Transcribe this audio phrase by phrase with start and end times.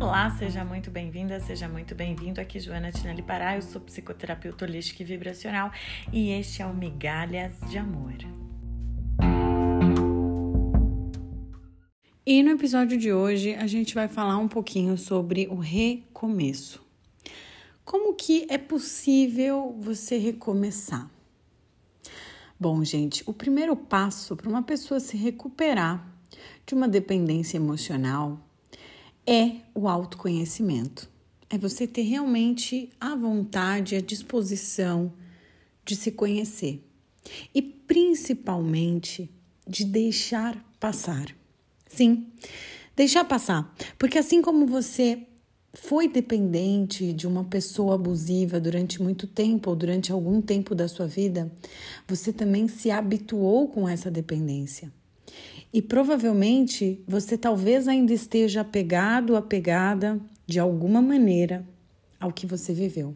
[0.00, 2.40] Olá, seja muito bem-vinda, seja muito bem-vindo.
[2.40, 5.72] Aqui Joana Tinelli Pará, eu sou psicoterapeuta holística e vibracional
[6.12, 8.14] e este é o Migalhas de Amor.
[12.24, 16.80] E no episódio de hoje a gente vai falar um pouquinho sobre o recomeço.
[17.84, 21.10] Como que é possível você recomeçar?
[22.58, 26.06] Bom, gente, o primeiro passo para uma pessoa se recuperar
[26.64, 28.47] de uma dependência emocional
[29.30, 31.06] é o autoconhecimento.
[31.50, 35.12] É você ter realmente a vontade, a disposição
[35.84, 36.82] de se conhecer
[37.54, 39.30] e principalmente
[39.66, 41.26] de deixar passar.
[41.86, 42.26] Sim,
[42.96, 45.26] deixar passar, porque assim como você
[45.74, 51.06] foi dependente de uma pessoa abusiva durante muito tempo ou durante algum tempo da sua
[51.06, 51.52] vida,
[52.06, 54.90] você também se habituou com essa dependência.
[55.72, 61.64] E provavelmente você talvez ainda esteja apegado, apegada de alguma maneira
[62.18, 63.14] ao que você viveu.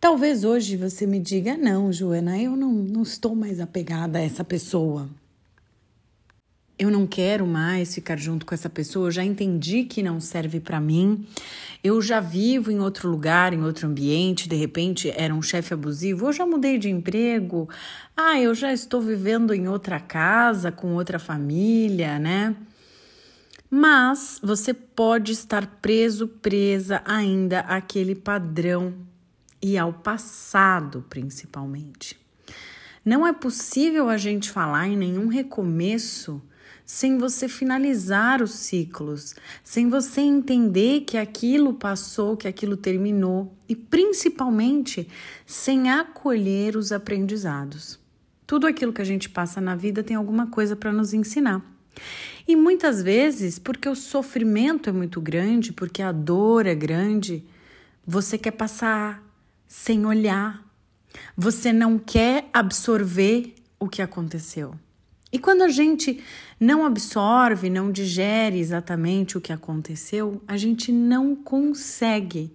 [0.00, 4.42] Talvez hoje você me diga: não, Joana, eu não, não estou mais apegada a essa
[4.42, 5.08] pessoa
[6.80, 10.60] eu não quero mais ficar junto com essa pessoa, eu já entendi que não serve
[10.60, 11.26] para mim.
[11.84, 16.26] Eu já vivo em outro lugar, em outro ambiente, de repente era um chefe abusivo,
[16.26, 17.68] eu já mudei de emprego.
[18.16, 22.56] Ah, eu já estou vivendo em outra casa, com outra família, né?
[23.70, 28.94] Mas você pode estar preso, presa ainda àquele padrão
[29.60, 32.18] e ao passado, principalmente.
[33.04, 36.42] Não é possível a gente falar em nenhum recomeço
[36.92, 43.76] sem você finalizar os ciclos, sem você entender que aquilo passou, que aquilo terminou e
[43.76, 45.08] principalmente
[45.46, 47.96] sem acolher os aprendizados.
[48.44, 51.64] Tudo aquilo que a gente passa na vida tem alguma coisa para nos ensinar.
[52.46, 57.44] E muitas vezes, porque o sofrimento é muito grande, porque a dor é grande,
[58.04, 59.22] você quer passar
[59.68, 60.60] sem olhar.
[61.36, 64.74] Você não quer absorver o que aconteceu.
[65.32, 66.22] E quando a gente
[66.58, 72.52] não absorve, não digere exatamente o que aconteceu, a gente não consegue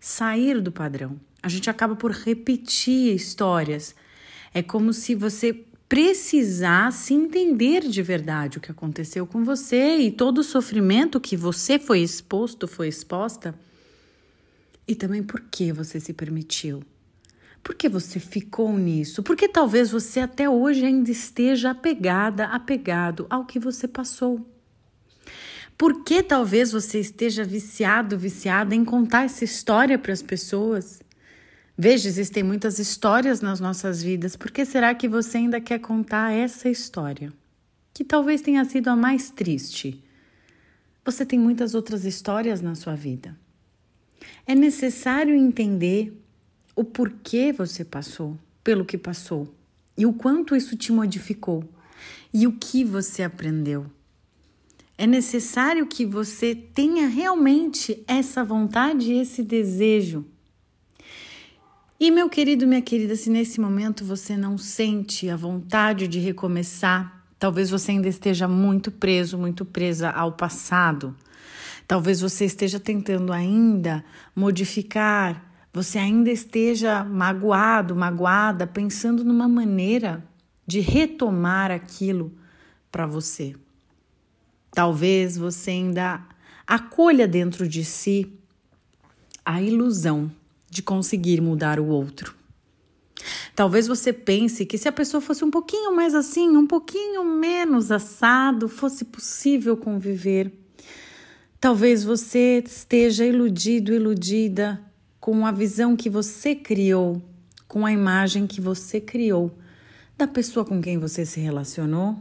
[0.00, 1.18] sair do padrão.
[1.42, 3.94] A gente acaba por repetir histórias.
[4.52, 10.38] É como se você precisasse entender de verdade o que aconteceu com você e todo
[10.38, 13.54] o sofrimento que você foi exposto, foi exposta,
[14.88, 16.82] e também por que você se permitiu.
[17.66, 19.24] Por que você ficou nisso?
[19.24, 24.48] Porque talvez você até hoje ainda esteja apegada, apegado ao que você passou.
[25.76, 31.02] Por que talvez você esteja viciado, viciada em contar essa história para as pessoas?
[31.76, 34.36] Veja, existem muitas histórias nas nossas vidas.
[34.36, 37.32] Por que será que você ainda quer contar essa história?
[37.92, 40.04] Que talvez tenha sido a mais triste.
[41.04, 43.36] Você tem muitas outras histórias na sua vida.
[44.46, 46.16] É necessário entender
[46.76, 49.52] o porquê você passou pelo que passou
[49.96, 51.64] e o quanto isso te modificou
[52.32, 53.86] e o que você aprendeu.
[54.98, 60.24] É necessário que você tenha realmente essa vontade e esse desejo.
[61.98, 67.24] E meu querido, minha querida, se nesse momento você não sente a vontade de recomeçar,
[67.38, 71.16] talvez você ainda esteja muito preso, muito presa ao passado.
[71.88, 74.04] Talvez você esteja tentando ainda
[74.34, 80.26] modificar você ainda esteja magoado, magoada, pensando numa maneira
[80.66, 82.32] de retomar aquilo
[82.90, 83.54] para você.
[84.70, 86.26] Talvez você ainda
[86.66, 88.32] acolha dentro de si
[89.44, 90.32] a ilusão
[90.70, 92.34] de conseguir mudar o outro.
[93.54, 97.92] Talvez você pense que se a pessoa fosse um pouquinho mais assim, um pouquinho menos
[97.92, 100.50] assado, fosse possível conviver.
[101.60, 104.85] Talvez você esteja iludido, iludida
[105.26, 107.20] com a visão que você criou,
[107.66, 109.58] com a imagem que você criou
[110.16, 112.16] da pessoa com quem você se relacionou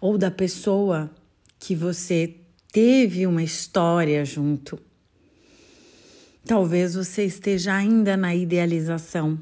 [0.00, 1.10] ou da pessoa
[1.58, 2.36] que você
[2.72, 4.78] teve uma história junto.
[6.46, 9.38] Talvez você esteja ainda na idealização,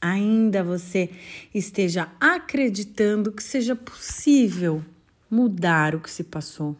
[0.00, 1.10] ainda você
[1.54, 4.82] esteja acreditando que seja possível
[5.30, 6.74] mudar o que se passou.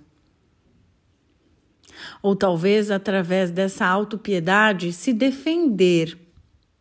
[2.22, 6.19] Ou talvez através dessa autopiedade se defender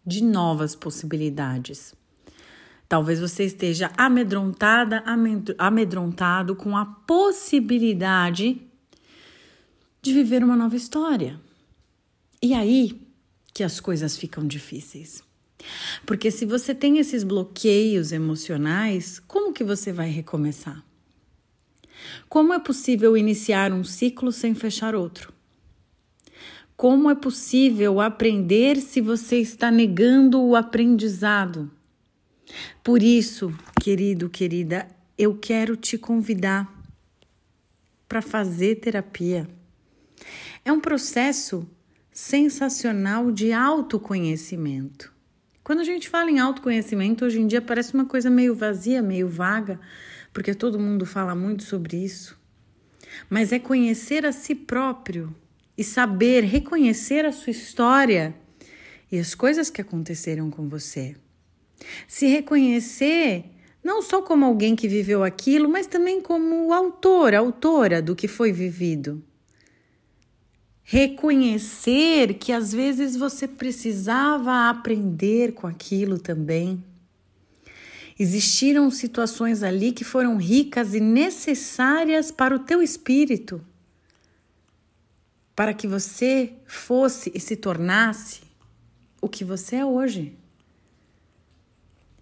[0.06, 1.94] de novas possibilidades.
[2.88, 5.04] Talvez você esteja amedrontada,
[5.58, 8.60] amedrontado com a possibilidade
[10.02, 11.40] de viver uma nova história.
[12.42, 13.00] E aí
[13.54, 15.24] que as coisas ficam difíceis.
[16.06, 20.84] Porque se você tem esses bloqueios emocionais, como que você vai recomeçar?
[22.28, 25.34] Como é possível iniciar um ciclo sem fechar outro?
[26.76, 31.70] Como é possível aprender se você está negando o aprendizado?
[32.84, 34.88] Por isso, querido, querida,
[35.18, 36.74] eu quero te convidar
[38.08, 39.48] para fazer terapia.
[40.64, 41.68] É um processo
[42.12, 45.14] sensacional de autoconhecimento.
[45.64, 49.28] Quando a gente fala em autoconhecimento, hoje em dia parece uma coisa meio vazia, meio
[49.28, 49.80] vaga,
[50.34, 52.38] porque todo mundo fala muito sobre isso.
[53.30, 55.36] Mas é conhecer a si próprio
[55.78, 58.36] e saber reconhecer a sua história
[59.12, 61.16] e as coisas que aconteceram com você.
[62.08, 63.46] Se reconhecer
[63.84, 68.52] não só como alguém que viveu aquilo, mas também como autor, autora do que foi
[68.52, 69.24] vivido.
[70.84, 76.84] Reconhecer que às vezes você precisava aprender com aquilo também.
[78.20, 83.62] Existiram situações ali que foram ricas e necessárias para o teu espírito,
[85.56, 88.42] para que você fosse e se tornasse
[89.22, 90.38] o que você é hoje.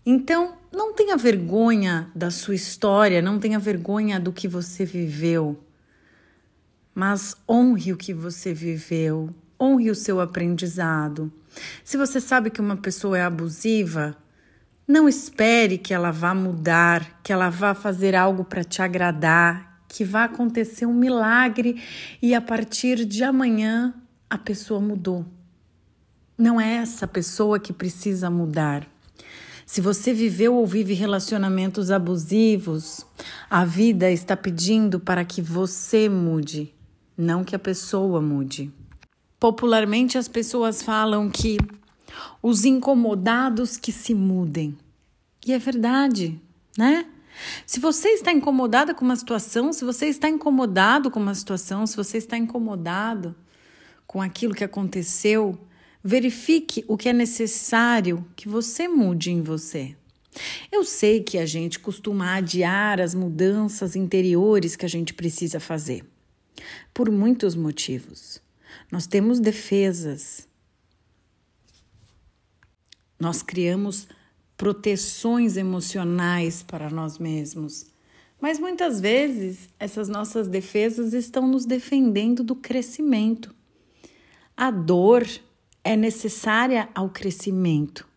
[0.05, 5.59] Então, não tenha vergonha da sua história, não tenha vergonha do que você viveu,
[6.93, 11.33] mas honre o que você viveu, honre o seu aprendizado.
[11.83, 14.15] Se você sabe que uma pessoa é abusiva,
[14.87, 20.05] não espere que ela vá mudar, que ela vá fazer algo para te agradar, que
[20.05, 21.81] vá acontecer um milagre
[22.21, 23.93] e a partir de amanhã
[24.29, 25.25] a pessoa mudou.
[26.37, 28.87] Não é essa pessoa que precisa mudar.
[29.65, 33.05] Se você viveu ou vive relacionamentos abusivos,
[33.49, 36.73] a vida está pedindo para que você mude,
[37.17, 38.71] não que a pessoa mude.
[39.37, 41.57] Popularmente as pessoas falam que
[42.41, 44.77] os incomodados que se mudem.
[45.45, 46.39] E é verdade,
[46.77, 47.05] né?
[47.65, 51.95] Se você está incomodada com uma situação, se você está incomodado com uma situação, se
[51.95, 53.35] você está incomodado
[54.07, 55.59] com aquilo que aconteceu,
[56.09, 59.93] Verifique o que é necessário que você mude em você.
[60.71, 66.05] Eu sei que a gente costuma adiar as mudanças interiores que a gente precisa fazer,
[66.93, 68.41] por muitos motivos.
[68.89, 70.46] Nós temos defesas,
[73.19, 74.07] nós criamos
[74.55, 77.85] proteções emocionais para nós mesmos.
[78.39, 83.55] Mas muitas vezes essas nossas defesas estão nos defendendo do crescimento.
[84.55, 85.27] A dor
[85.83, 88.07] é necessária ao crescimento.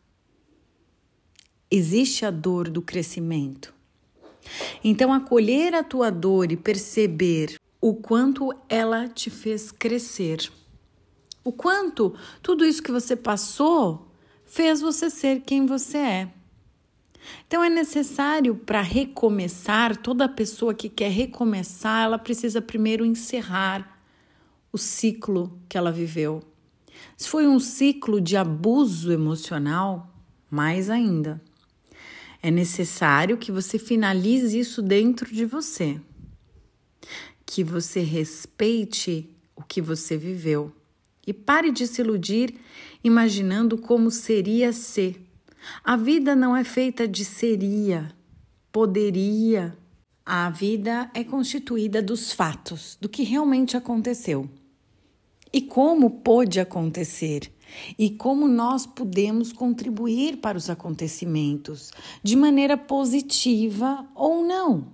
[1.70, 3.73] Existe a dor do crescimento.
[4.82, 10.50] Então, acolher a tua dor e perceber o quanto ela te fez crescer,
[11.44, 14.10] o quanto tudo isso que você passou
[14.50, 16.29] fez você ser quem você é.
[17.47, 24.02] Então é necessário para recomeçar, toda pessoa que quer recomeçar, ela precisa primeiro encerrar
[24.73, 26.43] o ciclo que ela viveu.
[27.17, 30.12] Se foi um ciclo de abuso emocional,
[30.50, 31.41] mais ainda.
[32.43, 36.00] É necessário que você finalize isso dentro de você.
[37.47, 40.73] Que você respeite o que você viveu
[41.26, 42.55] e pare de se iludir
[43.02, 45.20] imaginando como seria ser.
[45.85, 48.14] A vida não é feita de seria,
[48.73, 49.76] poderia.
[50.25, 54.49] A vida é constituída dos fatos, do que realmente aconteceu
[55.52, 57.52] e como pôde acontecer
[57.99, 61.90] e como nós podemos contribuir para os acontecimentos
[62.23, 64.88] de maneira positiva ou não.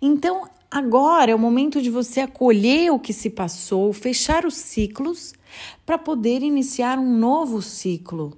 [0.00, 5.32] Então, agora é o momento de você acolher o que se passou, fechar os ciclos
[5.84, 8.36] para poder iniciar um novo ciclo.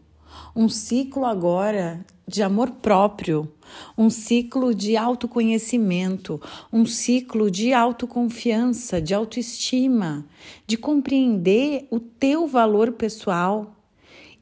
[0.54, 3.52] Um ciclo agora de amor próprio,
[3.97, 6.40] um ciclo de autoconhecimento,
[6.73, 10.26] um ciclo de autoconfiança, de autoestima,
[10.66, 13.76] de compreender o teu valor pessoal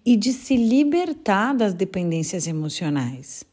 [0.05, 3.52] e de se libertar das dependências emocionais.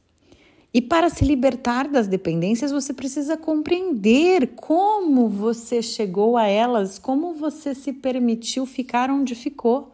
[0.72, 7.34] E para se libertar das dependências, você precisa compreender como você chegou a elas, como
[7.34, 9.92] você se permitiu ficar onde ficou.